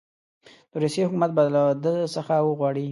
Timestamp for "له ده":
1.55-1.93